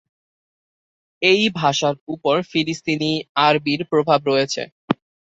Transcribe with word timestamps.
এই 1.21 1.43
ভাষার 1.59 1.95
উপর 2.07 2.35
ফিলিস্তিনি 2.51 3.11
আরবির 3.45 3.81
প্রভাব 3.91 4.19
রয়েছে। 4.27 4.61